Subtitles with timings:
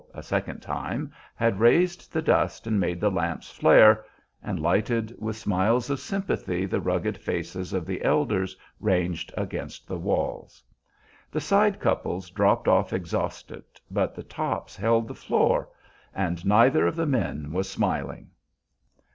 [0.15, 4.03] a second time had raised the dust and made the lamps flare,
[4.41, 9.99] and lighted with smiles of sympathy the rugged faces of the elders ranged against the
[9.99, 10.63] walls.
[11.29, 15.69] The side couples dropped off exhausted, but the tops held the floor,
[16.15, 18.31] and neither of the men was smiling.